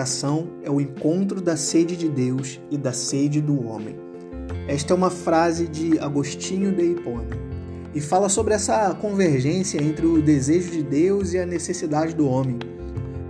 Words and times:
oração 0.00 0.48
é 0.62 0.70
o 0.70 0.80
encontro 0.80 1.42
da 1.42 1.58
sede 1.58 1.94
de 1.94 2.08
Deus 2.08 2.58
e 2.70 2.78
da 2.78 2.90
sede 2.90 3.38
do 3.38 3.66
homem. 3.66 3.96
Esta 4.66 4.94
é 4.94 4.96
uma 4.96 5.10
frase 5.10 5.68
de 5.68 5.98
Agostinho 5.98 6.74
de 6.74 6.92
Hipona 6.92 7.36
e 7.94 8.00
fala 8.00 8.30
sobre 8.30 8.54
essa 8.54 8.94
convergência 8.94 9.82
entre 9.82 10.06
o 10.06 10.22
desejo 10.22 10.70
de 10.70 10.82
Deus 10.82 11.34
e 11.34 11.38
a 11.38 11.44
necessidade 11.44 12.14
do 12.14 12.26
homem. 12.26 12.58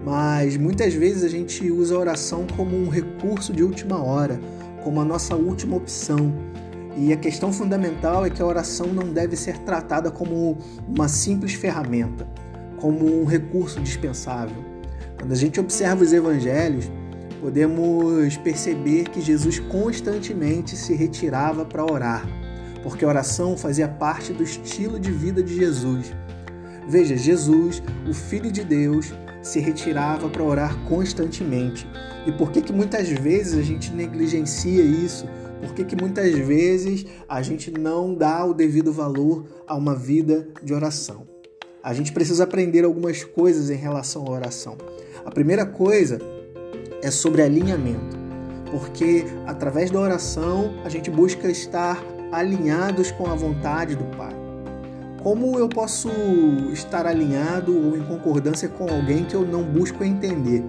Mas 0.05 0.57
muitas 0.57 0.95
vezes 0.95 1.25
a 1.25 1.29
gente 1.29 1.69
usa 1.73 1.97
a 1.97 1.99
oração 1.99 2.47
como 2.57 2.77
um 2.77 2.89
recurso 2.89 3.53
de 3.53 3.65
última 3.65 4.01
hora, 4.01 4.41
como 4.85 5.01
a 5.01 5.05
nossa 5.05 5.35
última 5.35 5.77
opção. 5.77 6.33
E 6.97 7.13
a 7.13 7.17
questão 7.17 7.53
fundamental 7.53 8.25
é 8.25 8.31
que 8.31 8.41
a 8.41 8.47
oração 8.47 8.87
não 8.87 9.13
deve 9.13 9.35
ser 9.35 9.59
tratada 9.59 10.09
como 10.09 10.57
uma 10.87 11.09
simples 11.09 11.55
ferramenta, 11.55 12.29
como 12.77 13.21
um 13.21 13.25
recurso 13.25 13.81
dispensável. 13.81 14.70
Quando 15.21 15.33
a 15.33 15.37
gente 15.37 15.61
observa 15.61 16.03
os 16.03 16.15
evangelhos, 16.15 16.91
podemos 17.43 18.39
perceber 18.39 19.05
que 19.11 19.21
Jesus 19.21 19.59
constantemente 19.59 20.75
se 20.75 20.95
retirava 20.95 21.63
para 21.63 21.85
orar, 21.85 22.27
porque 22.83 23.05
a 23.05 23.09
oração 23.09 23.55
fazia 23.55 23.87
parte 23.87 24.33
do 24.33 24.43
estilo 24.43 24.99
de 24.99 25.13
vida 25.13 25.43
de 25.43 25.55
Jesus. 25.55 26.11
Veja, 26.89 27.19
Jesus, 27.19 27.83
o 28.09 28.15
Filho 28.15 28.51
de 28.51 28.65
Deus, 28.65 29.13
se 29.43 29.61
retirava 29.61 30.27
para 30.31 30.43
orar 30.43 30.75
constantemente. 30.87 31.87
E 32.27 32.33
por 32.33 32.51
que, 32.51 32.63
que 32.63 32.73
muitas 32.73 33.11
vezes 33.11 33.59
a 33.59 33.63
gente 33.63 33.93
negligencia 33.93 34.83
isso? 34.83 35.27
Por 35.61 35.75
que, 35.75 35.85
que 35.85 35.97
muitas 35.97 36.33
vezes 36.33 37.05
a 37.29 37.43
gente 37.43 37.71
não 37.71 38.15
dá 38.15 38.43
o 38.43 38.55
devido 38.55 38.91
valor 38.91 39.45
a 39.67 39.75
uma 39.75 39.95
vida 39.95 40.49
de 40.63 40.73
oração? 40.73 41.29
A 41.83 41.95
gente 41.95 42.13
precisa 42.13 42.45
aprender 42.45 42.85
algumas 42.85 43.25
coisas 43.25 43.71
em 43.71 43.77
relação 43.77 44.27
à 44.27 44.31
oração. 44.31 44.77
A 45.25 45.31
primeira 45.31 45.67
coisa 45.67 46.19
é 47.03 47.11
sobre 47.11 47.43
alinhamento, 47.43 48.17
porque 48.71 49.25
através 49.47 49.91
da 49.91 50.01
oração 50.01 50.73
a 50.85 50.89
gente 50.89 51.11
busca 51.11 51.49
estar 51.49 52.03
alinhados 52.33 53.11
com 53.11 53.27
a 53.27 53.35
vontade 53.35 53.95
do 53.95 54.05
Pai. 54.17 54.35
Como 55.23 55.59
eu 55.59 55.69
posso 55.69 56.09
estar 56.73 57.07
alinhado 57.07 57.77
ou 57.77 57.97
em 57.97 58.03
concordância 58.03 58.69
com 58.69 58.85
alguém 58.85 59.25
que 59.25 59.35
eu 59.35 59.43
não 59.43 59.63
busco 59.63 60.03
entender? 60.03 60.65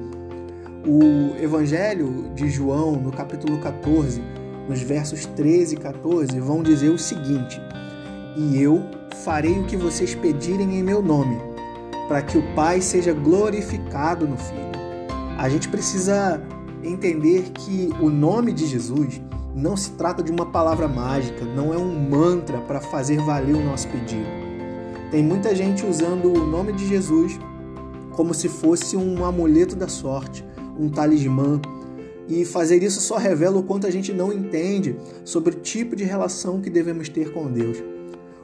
O 0.85 1.41
Evangelho 1.41 2.31
de 2.35 2.49
João, 2.49 2.93
no 2.97 3.11
capítulo 3.11 3.59
14, 3.59 4.21
nos 4.67 4.81
versos 4.81 5.25
13 5.25 5.75
e 5.75 5.77
14, 5.77 6.39
vão 6.41 6.61
dizer 6.61 6.89
o 6.89 6.97
seguinte: 6.97 7.61
E 8.35 8.61
eu 8.61 8.83
farei 9.23 9.57
o 9.57 9.65
que 9.65 9.77
vocês 9.77 10.13
pedirem 10.15 10.79
em 10.79 10.83
meu 10.83 11.01
nome, 11.01 11.37
para 12.07 12.21
que 12.21 12.37
o 12.37 12.55
Pai 12.55 12.81
seja 12.81 13.13
glorificado 13.13 14.27
no 14.27 14.37
Filho. 14.37 14.71
A 15.37 15.49
gente 15.49 15.69
precisa 15.69 16.41
entender 16.83 17.51
que 17.53 17.89
o 17.99 18.09
nome 18.09 18.51
de 18.51 18.65
Jesus 18.65 19.21
não 19.55 19.75
se 19.75 19.91
trata 19.91 20.23
de 20.23 20.31
uma 20.31 20.45
palavra 20.45 20.87
mágica, 20.87 21.45
não 21.45 21.73
é 21.73 21.77
um 21.77 22.09
mantra 22.09 22.59
para 22.59 22.79
fazer 22.79 23.17
valer 23.17 23.55
o 23.55 23.63
nosso 23.63 23.87
pedido. 23.87 24.27
Tem 25.09 25.23
muita 25.23 25.53
gente 25.53 25.85
usando 25.85 26.31
o 26.31 26.45
nome 26.45 26.71
de 26.73 26.87
Jesus 26.87 27.37
como 28.11 28.33
se 28.33 28.47
fosse 28.47 28.95
um 28.95 29.25
amuleto 29.25 29.75
da 29.75 29.87
sorte, 29.87 30.45
um 30.77 30.89
talismã. 30.89 31.59
E 32.27 32.45
fazer 32.45 32.81
isso 32.81 33.01
só 33.01 33.17
revela 33.17 33.59
o 33.59 33.63
quanto 33.63 33.87
a 33.87 33.91
gente 33.91 34.13
não 34.13 34.31
entende 34.31 34.95
sobre 35.25 35.55
o 35.55 35.59
tipo 35.59 35.95
de 35.95 36.03
relação 36.03 36.61
que 36.61 36.69
devemos 36.69 37.09
ter 37.09 37.33
com 37.33 37.51
Deus. 37.51 37.77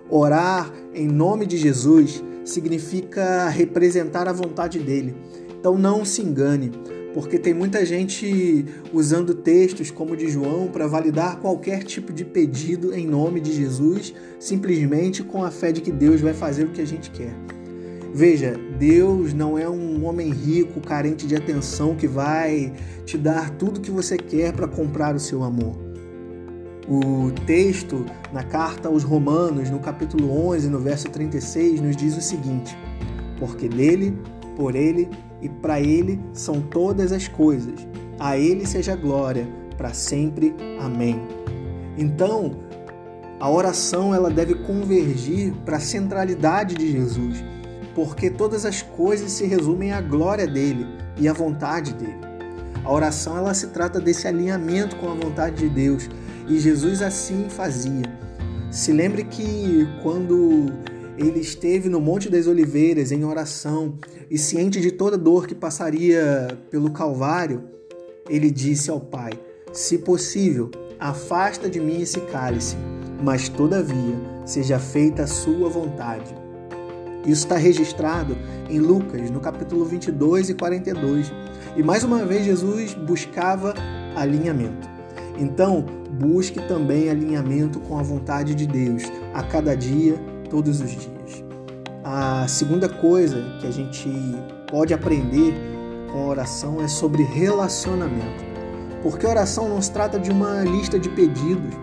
Orar 0.09 0.71
em 0.93 1.07
nome 1.07 1.45
de 1.45 1.57
Jesus 1.57 2.23
significa 2.45 3.49
representar 3.49 4.27
a 4.27 4.33
vontade 4.33 4.79
dele. 4.79 5.15
Então 5.59 5.77
não 5.77 6.05
se 6.05 6.21
engane, 6.21 6.71
porque 7.13 7.37
tem 7.37 7.53
muita 7.53 7.85
gente 7.85 8.65
usando 8.93 9.33
textos 9.33 9.91
como 9.91 10.13
o 10.13 10.17
de 10.17 10.29
João 10.29 10.67
para 10.67 10.87
validar 10.87 11.39
qualquer 11.39 11.83
tipo 11.83 12.13
de 12.13 12.23
pedido 12.23 12.93
em 12.93 13.05
nome 13.05 13.41
de 13.41 13.51
Jesus, 13.51 14.13
simplesmente 14.39 15.23
com 15.23 15.43
a 15.43 15.51
fé 15.51 15.71
de 15.71 15.81
que 15.81 15.91
Deus 15.91 16.21
vai 16.21 16.33
fazer 16.33 16.65
o 16.65 16.71
que 16.71 16.81
a 16.81 16.87
gente 16.87 17.11
quer. 17.11 17.33
Veja, 18.13 18.55
Deus 18.79 19.33
não 19.33 19.57
é 19.57 19.69
um 19.69 20.05
homem 20.05 20.31
rico, 20.31 20.79
carente 20.79 21.27
de 21.27 21.35
atenção, 21.35 21.95
que 21.95 22.07
vai 22.07 22.73
te 23.05 23.17
dar 23.17 23.49
tudo 23.51 23.81
que 23.81 23.91
você 23.91 24.17
quer 24.17 24.53
para 24.53 24.67
comprar 24.67 25.15
o 25.15 25.19
seu 25.19 25.43
amor. 25.43 25.86
O 26.87 27.31
texto 27.45 28.05
na 28.31 28.43
carta 28.43 28.87
aos 28.87 29.03
Romanos, 29.03 29.69
no 29.69 29.79
capítulo 29.79 30.31
11, 30.49 30.69
no 30.69 30.79
verso 30.79 31.09
36, 31.09 31.81
nos 31.81 31.95
diz 31.95 32.15
o 32.15 32.21
seguinte: 32.21 32.77
Porque 33.39 33.67
dele, 33.67 34.17
por 34.55 34.75
ele 34.75 35.09
e 35.41 35.49
para 35.49 35.81
ele 35.81 36.19
são 36.33 36.61
todas 36.61 37.11
as 37.11 37.27
coisas. 37.27 37.87
A 38.19 38.37
ele 38.37 38.65
seja 38.65 38.95
glória 38.95 39.47
para 39.77 39.93
sempre. 39.93 40.55
Amém. 40.79 41.21
Então, 41.97 42.51
a 43.39 43.49
oração 43.49 44.15
ela 44.15 44.29
deve 44.29 44.55
convergir 44.55 45.53
para 45.65 45.77
a 45.77 45.81
centralidade 45.81 46.75
de 46.75 46.91
Jesus 46.91 47.43
porque 47.97 48.29
todas 48.29 48.63
as 48.63 48.83
coisas 48.83 49.31
se 49.31 49.47
resumem 49.47 49.91
à 49.91 49.99
glória 49.99 50.45
dele 50.45 50.85
e 51.17 51.27
à 51.27 51.33
vontade 51.33 51.95
dele. 51.95 52.19
A 52.83 52.93
oração 52.93 53.35
ela 53.35 53.55
se 53.55 53.69
trata 53.69 53.99
desse 53.99 54.27
alinhamento 54.27 54.95
com 54.97 55.09
a 55.09 55.15
vontade 55.15 55.55
de 55.55 55.67
Deus 55.67 56.07
e 56.47 56.59
Jesus 56.59 57.01
assim 57.01 57.47
fazia. 57.49 58.05
Se 58.71 58.91
lembre 58.91 59.23
que 59.23 59.87
quando 60.01 60.71
ele 61.17 61.39
esteve 61.39 61.89
no 61.89 61.99
Monte 61.99 62.29
das 62.29 62.47
Oliveiras 62.47 63.11
em 63.11 63.23
oração 63.23 63.95
e 64.29 64.37
ciente 64.37 64.79
de 64.79 64.91
toda 64.91 65.17
dor 65.17 65.47
que 65.47 65.55
passaria 65.55 66.57
pelo 66.69 66.91
Calvário, 66.91 67.63
ele 68.29 68.51
disse 68.51 68.89
ao 68.89 68.99
Pai: 68.99 69.31
Se 69.73 69.97
possível, 69.97 70.69
afasta 70.99 71.69
de 71.69 71.79
mim 71.79 72.01
esse 72.01 72.19
cálice, 72.21 72.75
mas 73.23 73.49
todavia 73.49 74.15
seja 74.45 74.79
feita 74.79 75.23
a 75.23 75.27
sua 75.27 75.69
vontade. 75.69 76.35
Isso 77.25 77.43
está 77.43 77.57
registrado 77.57 78.37
em 78.69 78.79
Lucas, 78.79 79.29
no 79.29 79.39
capítulo 79.39 79.83
22 79.83 80.51
e 80.51 80.53
42. 80.53 81.31
E 81.75 81.83
mais 81.83 82.03
uma 82.03 82.25
vez 82.25 82.45
Jesus 82.45 82.93
buscava 82.93 83.73
alinhamento. 84.15 84.96
Então, 85.37 85.85
busque 86.19 86.59
também 86.67 87.09
alinhamento 87.09 87.79
com 87.81 87.99
a 87.99 88.03
vontade 88.03 88.55
de 88.55 88.65
Deus 88.65 89.03
a 89.33 89.43
cada 89.43 89.75
dia, 89.75 90.15
todos 90.49 90.81
os 90.81 90.91
dias. 90.91 91.43
A 92.03 92.47
segunda 92.47 92.87
coisa 92.87 93.43
que 93.59 93.67
a 93.67 93.71
gente 93.71 94.09
pode 94.69 94.93
aprender 94.93 95.53
com 96.11 96.19
a 96.19 96.27
oração 96.27 96.81
é 96.81 96.87
sobre 96.87 97.23
relacionamento. 97.23 98.45
Porque 99.03 99.25
oração 99.25 99.69
não 99.69 99.81
se 99.81 99.91
trata 99.91 100.17
de 100.17 100.31
uma 100.31 100.63
lista 100.63 100.97
de 100.97 101.09
pedidos, 101.09 101.75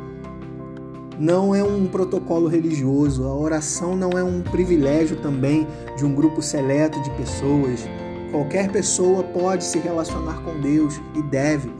não 1.19 1.55
é 1.55 1.63
um 1.63 1.87
protocolo 1.87 2.49
religioso, 2.49 3.25
a 3.25 3.35
oração 3.35 3.95
não 3.97 4.11
é 4.19 4.25
um 4.25 4.43
privilégio 4.43 5.17
também 5.17 5.67
de 5.97 6.05
um 6.05 6.15
grupo 6.15 6.43
seleto 6.43 7.01
de 7.03 7.11
pessoas. 7.11 7.89
Qualquer 8.31 8.69
pessoa 8.71 9.23
pode 9.23 9.63
se 9.63 9.79
relacionar 9.79 10.43
com 10.43 10.61
Deus 10.61 11.01
e 11.15 11.23
deve, 11.23 11.71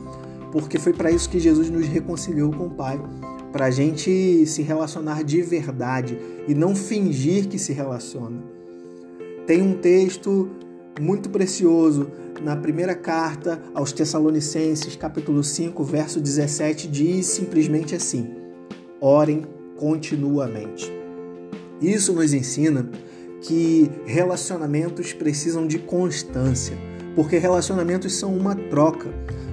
porque 0.55 0.79
foi 0.79 0.93
para 0.93 1.11
isso 1.11 1.29
que 1.29 1.37
Jesus 1.37 1.69
nos 1.69 1.85
reconciliou 1.85 2.49
com 2.49 2.67
o 2.67 2.69
Pai 2.69 2.97
para 3.51 3.65
a 3.65 3.69
gente 3.69 4.45
se 4.45 4.61
relacionar 4.61 5.21
de 5.21 5.41
verdade 5.41 6.17
e 6.47 6.55
não 6.55 6.73
fingir 6.73 7.49
que 7.49 7.59
se 7.59 7.73
relaciona. 7.73 8.41
Tem 9.45 9.61
um 9.61 9.73
texto 9.73 10.49
muito 10.97 11.29
precioso 11.29 12.09
na 12.41 12.55
primeira 12.55 12.95
carta 12.95 13.61
aos 13.73 13.91
Tessalonicenses, 13.91 14.95
capítulo 14.95 15.43
5, 15.43 15.83
verso 15.83 16.21
17, 16.21 16.87
diz 16.87 17.25
simplesmente 17.25 17.93
assim: 17.93 18.33
orem 19.01 19.45
continuamente. 19.75 20.89
Isso 21.81 22.13
nos 22.13 22.33
ensina 22.33 22.89
que 23.41 23.91
relacionamentos 24.05 25.11
precisam 25.11 25.67
de 25.67 25.79
constância, 25.79 26.77
porque 27.15 27.37
relacionamentos 27.37 28.13
são 28.13 28.35
uma 28.35 28.55
troca. 28.55 29.09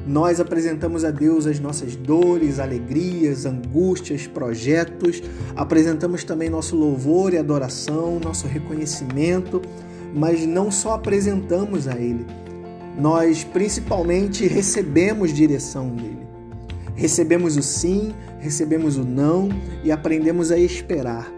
Nós 0.06 0.40
apresentamos 0.40 1.04
a 1.04 1.12
Deus 1.12 1.46
as 1.46 1.60
nossas 1.60 1.94
dores, 1.94 2.58
alegrias, 2.58 3.46
angústias, 3.46 4.26
projetos, 4.26 5.22
apresentamos 5.54 6.24
também 6.24 6.50
nosso 6.50 6.74
louvor 6.74 7.32
e 7.32 7.38
adoração, 7.38 8.18
nosso 8.18 8.48
reconhecimento, 8.48 9.62
mas 10.12 10.44
não 10.44 10.72
só 10.72 10.94
apresentamos 10.94 11.86
a 11.86 11.96
Ele, 11.96 12.26
nós 12.98 13.44
principalmente 13.44 14.46
recebemos 14.46 15.32
direção 15.32 15.88
dele. 15.90 16.26
Recebemos 16.94 17.56
o 17.56 17.62
sim, 17.62 18.12
recebemos 18.38 18.98
o 18.98 19.04
não 19.04 19.48
e 19.82 19.90
aprendemos 19.90 20.50
a 20.50 20.58
esperar. 20.58 21.32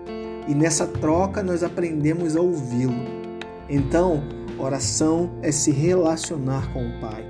E 0.48 0.54
nessa 0.54 0.86
troca 0.86 1.42
nós 1.42 1.62
aprendemos 1.62 2.34
a 2.34 2.40
ouvi-lo. 2.40 2.94
Então, 3.68 4.22
oração 4.58 5.38
é 5.42 5.50
se 5.50 5.70
relacionar 5.70 6.72
com 6.72 6.86
o 6.86 7.00
Pai. 7.00 7.26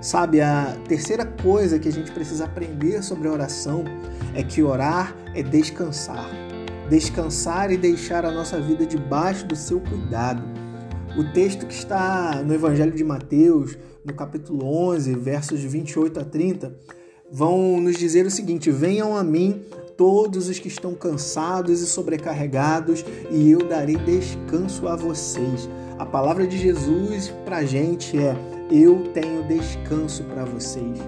Sabe, 0.00 0.40
a 0.40 0.76
terceira 0.88 1.24
coisa 1.24 1.78
que 1.78 1.88
a 1.88 1.92
gente 1.92 2.10
precisa 2.10 2.44
aprender 2.44 3.02
sobre 3.02 3.28
a 3.28 3.32
oração 3.32 3.84
é 4.34 4.42
que 4.42 4.62
orar 4.62 5.16
é 5.34 5.42
descansar. 5.42 6.28
Descansar 6.90 7.70
e 7.70 7.76
deixar 7.76 8.24
a 8.24 8.32
nossa 8.32 8.60
vida 8.60 8.84
debaixo 8.84 9.46
do 9.46 9.54
seu 9.54 9.80
cuidado. 9.80 10.42
O 11.16 11.32
texto 11.32 11.66
que 11.66 11.74
está 11.74 12.42
no 12.44 12.52
Evangelho 12.52 12.92
de 12.92 13.04
Mateus, 13.04 13.78
no 14.04 14.12
capítulo 14.12 14.66
11, 14.88 15.14
versos 15.14 15.60
28 15.60 16.18
a 16.18 16.24
30, 16.24 16.76
vão 17.30 17.80
nos 17.80 17.96
dizer 17.96 18.26
o 18.26 18.30
seguinte: 18.30 18.70
Venham 18.70 19.16
a 19.16 19.22
mim 19.22 19.62
todos 19.96 20.48
os 20.48 20.58
que 20.58 20.68
estão 20.68 20.94
cansados 20.94 21.80
e 21.80 21.86
sobrecarregados, 21.86 23.04
e 23.30 23.50
eu 23.50 23.60
darei 23.68 23.96
descanso 23.96 24.88
a 24.88 24.96
vocês. 24.96 25.68
A 25.98 26.06
palavra 26.06 26.46
de 26.46 26.58
Jesus 26.58 27.32
para 27.44 27.58
a 27.58 27.64
gente 27.64 28.18
é: 28.18 28.34
Eu 28.70 29.10
tenho 29.12 29.42
descanso 29.44 30.24
para 30.24 30.44
vocês. 30.44 30.98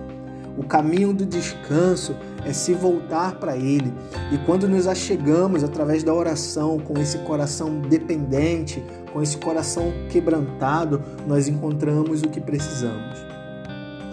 O 0.56 0.62
caminho 0.62 1.12
do 1.12 1.26
descanso 1.26 2.14
é 2.44 2.52
se 2.52 2.74
voltar 2.74 3.40
para 3.40 3.56
Ele. 3.56 3.92
E 4.32 4.38
quando 4.46 4.68
nos 4.68 4.86
achegamos 4.86 5.64
através 5.64 6.04
da 6.04 6.14
oração, 6.14 6.78
com 6.78 7.00
esse 7.00 7.18
coração 7.18 7.80
dependente, 7.80 8.84
com 9.12 9.20
esse 9.20 9.36
coração 9.36 9.92
quebrantado, 10.10 11.02
nós 11.26 11.48
encontramos 11.48 12.22
o 12.22 12.28
que 12.28 12.40
precisamos. 12.40 13.33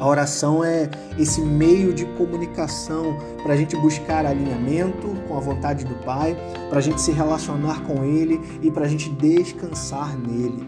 A 0.01 0.07
oração 0.07 0.63
é 0.63 0.89
esse 1.19 1.39
meio 1.39 1.93
de 1.93 2.05
comunicação 2.17 3.15
para 3.43 3.53
a 3.53 3.55
gente 3.55 3.77
buscar 3.77 4.25
alinhamento 4.25 5.07
com 5.27 5.37
a 5.37 5.39
vontade 5.39 5.85
do 5.85 5.93
Pai, 6.03 6.35
para 6.69 6.79
a 6.79 6.81
gente 6.81 6.99
se 6.99 7.11
relacionar 7.11 7.83
com 7.83 8.03
Ele 8.03 8.41
e 8.63 8.71
para 8.71 8.85
a 8.85 8.87
gente 8.87 9.11
descansar 9.11 10.17
nele. 10.17 10.67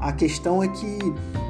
A 0.00 0.12
questão 0.12 0.64
é 0.64 0.66
que 0.66 0.98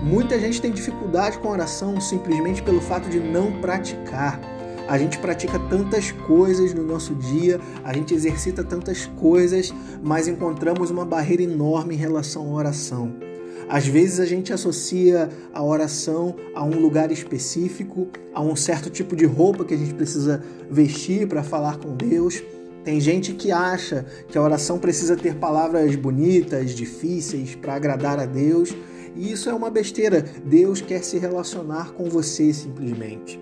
muita 0.03 0.39
gente 0.39 0.61
tem 0.61 0.71
dificuldade 0.71 1.39
com 1.39 1.49
a 1.49 1.53
oração 1.53 1.99
simplesmente 2.03 2.63
pelo 2.63 2.83
fato 2.83 3.09
de 3.09 3.19
não 3.19 3.51
praticar. 3.63 4.39
A 4.87 4.99
gente 4.99 5.17
pratica 5.17 5.59
tantas 5.59 6.13
coisas 6.13 6.75
no 6.75 6.83
nosso 6.83 7.15
dia, 7.15 7.59
a 7.83 7.95
gente 7.95 8.13
exercita 8.13 8.63
tantas 8.63 9.07
coisas, 9.07 9.73
mas 10.03 10.29
encontramos 10.29 10.91
uma 10.91 11.07
barreira 11.07 11.43
enorme 11.43 11.95
em 11.95 11.99
relação 11.99 12.43
à 12.51 12.51
oração. 12.51 13.32
Às 13.69 13.87
vezes 13.87 14.21
a 14.21 14.27
gente 14.27 14.53
associa 14.53 15.29
a 15.53 15.65
oração 15.65 16.37
a 16.55 16.63
um 16.65 16.79
lugar 16.79 17.11
específico, 17.11 18.09
a 18.35 18.43
um 18.43 18.55
certo 18.55 18.91
tipo 18.91 19.17
de 19.17 19.25
roupa 19.25 19.65
que 19.65 19.75
a 19.75 19.77
gente 19.77 19.95
precisa 19.95 20.43
vestir 20.71 21.27
para 21.27 21.43
falar 21.43 21.79
com 21.79 21.97
Deus. 21.97 22.43
Tem 22.85 23.01
gente 23.01 23.33
que 23.33 23.51
acha 23.51 24.05
que 24.29 24.37
a 24.37 24.43
oração 24.43 24.79
precisa 24.79 25.17
ter 25.17 25.37
palavras 25.37 25.95
bonitas, 25.95 26.73
difíceis 26.73 27.55
para 27.55 27.75
agradar 27.75 28.19
a 28.19 28.27
Deus, 28.27 28.75
e 29.15 29.31
isso 29.31 29.49
é 29.49 29.55
uma 29.55 29.71
besteira. 29.71 30.25
Deus 30.45 30.81
quer 30.81 31.03
se 31.03 31.19
relacionar 31.19 31.93
com 31.93 32.11
você 32.11 32.53
simplesmente. 32.53 33.41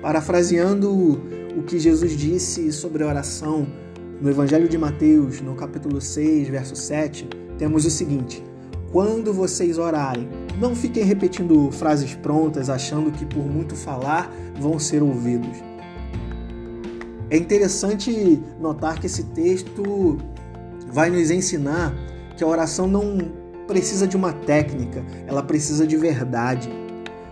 Parafraseando 0.00 0.90
o 1.56 1.62
que 1.64 1.78
Jesus 1.78 2.16
disse 2.16 2.72
sobre 2.72 3.02
a 3.02 3.08
oração 3.08 3.66
no 4.20 4.30
Evangelho 4.30 4.68
de 4.68 4.78
Mateus, 4.78 5.40
no 5.40 5.54
capítulo 5.54 6.00
6, 6.00 6.48
verso 6.48 6.76
7, 6.76 7.28
temos 7.58 7.84
o 7.84 7.90
seguinte: 7.90 8.42
Quando 8.92 9.32
vocês 9.32 9.78
orarem, 9.78 10.28
não 10.58 10.74
fiquem 10.74 11.04
repetindo 11.04 11.70
frases 11.70 12.14
prontas, 12.14 12.70
achando 12.70 13.10
que 13.10 13.26
por 13.26 13.44
muito 13.44 13.76
falar 13.76 14.32
vão 14.58 14.78
ser 14.78 15.02
ouvidos 15.02 15.68
é 17.30 17.36
interessante 17.36 18.42
notar 18.58 18.98
que 18.98 19.06
esse 19.06 19.24
texto 19.24 20.18
vai 20.90 21.10
nos 21.10 21.30
ensinar 21.30 21.94
que 22.36 22.42
a 22.42 22.46
oração 22.46 22.86
não 22.86 23.18
precisa 23.66 24.06
de 24.06 24.16
uma 24.16 24.32
técnica, 24.32 25.04
ela 25.26 25.42
precisa 25.42 25.86
de 25.86 25.96
verdade. 25.96 26.70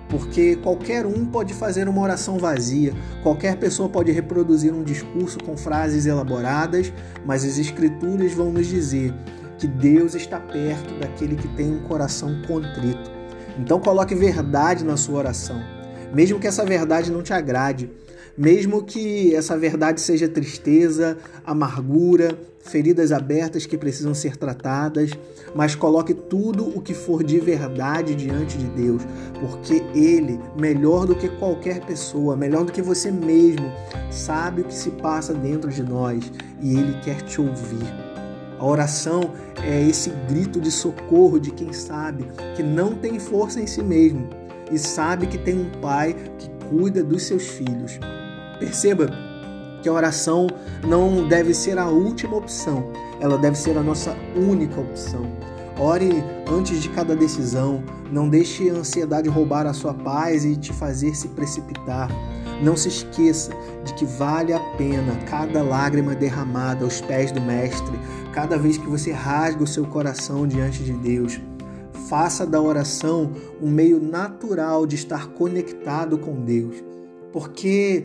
Porque 0.08 0.56
qualquer 0.56 1.04
um 1.04 1.24
pode 1.24 1.52
fazer 1.54 1.88
uma 1.88 2.00
oração 2.00 2.38
vazia, 2.38 2.92
qualquer 3.22 3.56
pessoa 3.56 3.88
pode 3.88 4.12
reproduzir 4.12 4.72
um 4.72 4.84
discurso 4.84 5.38
com 5.38 5.56
frases 5.56 6.06
elaboradas, 6.06 6.92
mas 7.24 7.44
as 7.44 7.58
Escrituras 7.58 8.32
vão 8.32 8.52
nos 8.52 8.66
dizer 8.66 9.14
que 9.58 9.66
Deus 9.66 10.14
está 10.14 10.38
perto 10.38 10.94
daquele 10.98 11.36
que 11.36 11.48
tem 11.48 11.72
um 11.72 11.82
coração 11.82 12.42
contrito. 12.46 13.10
Então 13.58 13.80
coloque 13.80 14.14
verdade 14.14 14.84
na 14.84 14.96
sua 14.96 15.18
oração, 15.18 15.62
mesmo 16.12 16.38
que 16.38 16.46
essa 16.46 16.64
verdade 16.64 17.10
não 17.10 17.22
te 17.22 17.32
agrade, 17.32 17.90
mesmo 18.36 18.82
que 18.82 19.34
essa 19.34 19.56
verdade 19.56 20.00
seja 20.00 20.28
tristeza, 20.28 21.16
amargura, 21.44 22.38
feridas 22.60 23.12
abertas 23.12 23.64
que 23.64 23.78
precisam 23.78 24.12
ser 24.12 24.36
tratadas, 24.36 25.10
mas 25.54 25.74
coloque 25.74 26.12
tudo 26.12 26.68
o 26.76 26.82
que 26.82 26.92
for 26.92 27.22
de 27.22 27.38
verdade 27.40 28.14
diante 28.14 28.58
de 28.58 28.66
Deus, 28.66 29.02
porque 29.40 29.82
Ele, 29.98 30.38
melhor 30.58 31.06
do 31.06 31.14
que 31.14 31.28
qualquer 31.28 31.80
pessoa, 31.80 32.36
melhor 32.36 32.64
do 32.64 32.72
que 32.72 32.82
você 32.82 33.10
mesmo, 33.10 33.72
sabe 34.10 34.60
o 34.60 34.64
que 34.64 34.74
se 34.74 34.90
passa 34.90 35.32
dentro 35.32 35.70
de 35.70 35.82
nós 35.82 36.30
e 36.60 36.76
Ele 36.76 37.00
quer 37.02 37.22
te 37.22 37.40
ouvir. 37.40 38.05
A 38.58 38.64
oração 38.64 39.32
é 39.62 39.82
esse 39.82 40.10
grito 40.28 40.60
de 40.60 40.70
socorro 40.70 41.38
de 41.38 41.50
quem 41.50 41.72
sabe 41.72 42.26
que 42.54 42.62
não 42.62 42.94
tem 42.94 43.18
força 43.18 43.60
em 43.60 43.66
si 43.66 43.82
mesmo 43.82 44.28
e 44.70 44.78
sabe 44.78 45.26
que 45.26 45.38
tem 45.38 45.58
um 45.58 45.80
Pai 45.80 46.16
que 46.38 46.50
cuida 46.68 47.02
dos 47.02 47.24
seus 47.24 47.46
filhos. 47.46 47.98
Perceba 48.58 49.10
que 49.82 49.88
a 49.88 49.92
oração 49.92 50.46
não 50.86 51.28
deve 51.28 51.54
ser 51.54 51.78
a 51.78 51.86
última 51.86 52.36
opção, 52.36 52.92
ela 53.20 53.38
deve 53.38 53.56
ser 53.56 53.76
a 53.76 53.82
nossa 53.82 54.16
única 54.34 54.80
opção. 54.80 55.26
Ore 55.78 56.24
antes 56.50 56.80
de 56.80 56.88
cada 56.88 57.14
decisão, 57.14 57.84
não 58.10 58.30
deixe 58.30 58.70
a 58.70 58.74
ansiedade 58.74 59.28
roubar 59.28 59.66
a 59.66 59.74
sua 59.74 59.92
paz 59.92 60.44
e 60.44 60.56
te 60.56 60.72
fazer 60.72 61.14
se 61.14 61.28
precipitar. 61.28 62.08
Não 62.62 62.74
se 62.74 62.88
esqueça 62.88 63.50
de 63.84 63.92
que 63.92 64.06
vale 64.06 64.54
a 64.54 64.60
pena 64.78 65.14
cada 65.28 65.62
lágrima 65.62 66.14
derramada 66.14 66.84
aos 66.84 67.02
pés 67.02 67.30
do 67.30 67.42
Mestre, 67.42 67.98
cada 68.36 68.58
vez 68.58 68.76
que 68.76 68.86
você 68.86 69.12
rasga 69.12 69.64
o 69.64 69.66
seu 69.66 69.86
coração 69.86 70.46
diante 70.46 70.84
de 70.84 70.92
Deus. 70.92 71.40
Faça 72.06 72.44
da 72.44 72.60
oração 72.60 73.32
um 73.62 73.70
meio 73.70 73.98
natural 73.98 74.86
de 74.86 74.94
estar 74.94 75.28
conectado 75.28 76.18
com 76.18 76.44
Deus, 76.44 76.76
porque 77.32 78.04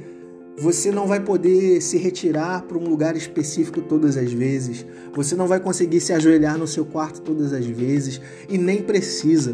você 0.58 0.90
não 0.90 1.06
vai 1.06 1.20
poder 1.20 1.82
se 1.82 1.98
retirar 1.98 2.62
para 2.62 2.78
um 2.78 2.88
lugar 2.88 3.18
específico 3.18 3.82
todas 3.82 4.16
as 4.16 4.32
vezes. 4.32 4.86
Você 5.14 5.36
não 5.36 5.48
vai 5.48 5.60
conseguir 5.60 6.00
se 6.00 6.14
ajoelhar 6.14 6.58
no 6.58 6.66
seu 6.66 6.86
quarto 6.86 7.20
todas 7.20 7.52
as 7.52 7.66
vezes 7.66 8.22
e 8.48 8.58
nem 8.58 8.82
precisa. 8.82 9.54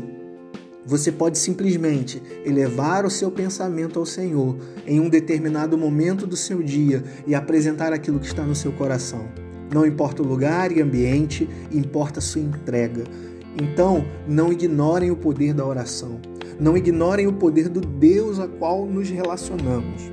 Você 0.86 1.12
pode 1.12 1.40
simplesmente 1.40 2.22
elevar 2.46 3.04
o 3.04 3.10
seu 3.10 3.32
pensamento 3.32 3.98
ao 3.98 4.06
Senhor 4.06 4.56
em 4.86 5.00
um 5.00 5.10
determinado 5.10 5.76
momento 5.76 6.28
do 6.28 6.38
seu 6.38 6.62
dia 6.62 7.04
e 7.26 7.34
apresentar 7.34 7.92
aquilo 7.94 8.20
que 8.20 8.28
está 8.28 8.44
no 8.44 8.54
seu 8.54 8.72
coração. 8.72 9.47
Não 9.74 9.86
importa 9.86 10.22
o 10.22 10.28
lugar 10.28 10.72
e 10.72 10.82
ambiente, 10.82 11.48
importa 11.72 12.20
a 12.20 12.22
sua 12.22 12.42
entrega. 12.42 13.04
Então, 13.62 14.06
não 14.28 14.52
ignorem 14.52 15.12
o 15.12 15.16
poder 15.16 15.54
da 15.54 15.66
oração. 15.66 16.20
Não 16.60 16.78
ignorem 16.78 17.28
o 17.28 17.34
poder 17.34 17.70
do 17.70 17.82
Deus 17.82 18.40
a 18.40 18.48
qual 18.48 18.86
nos 18.86 19.10
relacionamos. 19.10 20.12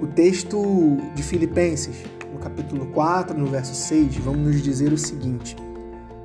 O 0.00 0.06
texto 0.06 0.96
de 1.14 1.22
Filipenses, 1.22 1.96
no 2.32 2.38
capítulo 2.38 2.86
4, 2.86 3.38
no 3.38 3.46
verso 3.46 3.74
6, 3.74 4.16
vamos 4.16 4.40
nos 4.40 4.62
dizer 4.62 4.92
o 4.92 4.98
seguinte: 4.98 5.56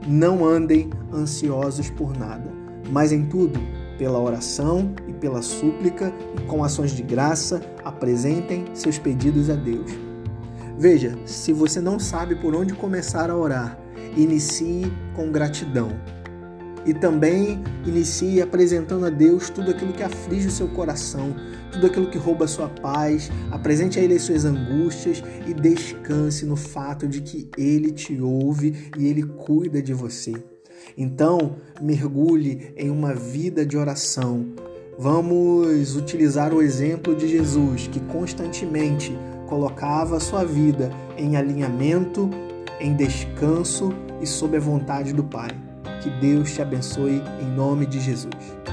Não 0.07 0.45
andem 0.45 0.89
ansiosos 1.13 1.89
por 1.89 2.17
nada, 2.17 2.51
mas 2.89 3.11
em 3.11 3.25
tudo, 3.25 3.59
pela 3.97 4.19
oração 4.19 4.93
e 5.07 5.13
pela 5.13 5.41
súplica 5.41 6.13
e 6.37 6.41
com 6.43 6.63
ações 6.63 6.91
de 6.91 7.03
graça, 7.03 7.61
apresentem 7.83 8.65
seus 8.73 8.97
pedidos 8.97 9.49
a 9.49 9.55
Deus. 9.55 9.91
Veja, 10.77 11.17
se 11.25 11.53
você 11.53 11.79
não 11.79 11.97
sabe 11.97 12.35
por 12.35 12.53
onde 12.53 12.73
começar 12.73 13.29
a 13.29 13.37
orar, 13.37 13.79
inicie 14.17 14.91
com 15.15 15.31
gratidão. 15.31 15.89
E 16.85 16.93
também 16.93 17.63
inicie 17.85 18.41
apresentando 18.41 19.05
a 19.05 19.09
Deus 19.09 19.49
tudo 19.49 19.71
aquilo 19.71 19.93
que 19.93 20.03
aflige 20.03 20.49
o 20.49 20.51
seu 20.51 20.67
coração, 20.67 21.33
tudo 21.71 21.87
aquilo 21.87 22.09
que 22.09 22.17
rouba 22.17 22.45
a 22.45 22.47
sua 22.47 22.67
paz, 22.67 23.31
apresente 23.51 23.97
a 23.97 24.03
Ele 24.03 24.15
as 24.15 24.21
suas 24.21 24.45
angústias 24.45 25.23
e 25.47 25.53
descanse 25.53 26.45
no 26.45 26.55
fato 26.55 27.07
de 27.07 27.21
que 27.21 27.49
Ele 27.57 27.91
te 27.91 28.21
ouve 28.21 28.91
e 28.97 29.07
Ele 29.07 29.23
cuida 29.23 29.81
de 29.81 29.93
você. 29.93 30.33
Então, 30.97 31.55
mergulhe 31.81 32.73
em 32.77 32.89
uma 32.91 33.13
vida 33.15 33.65
de 33.65 33.77
oração. 33.77 34.45
Vamos 34.97 35.95
utilizar 35.97 36.53
o 36.53 36.61
exemplo 36.61 37.13
de 37.15 37.27
Jesus, 37.27 37.87
que 37.87 37.99
constantemente 37.99 39.17
colocava 39.45 40.19
sua 40.21 40.45
vida 40.45 40.89
em 41.17 41.35
alinhamento, 41.35 42.29
em 42.79 42.95
descanso 42.95 43.93
e 44.21 44.25
sob 44.25 44.55
a 44.55 44.59
vontade 44.59 45.11
do 45.11 45.23
Pai. 45.23 45.49
Que 46.01 46.09
Deus 46.21 46.53
te 46.53 46.61
abençoe 46.61 47.21
em 47.41 47.55
nome 47.55 47.85
de 47.85 47.99
Jesus. 47.99 48.64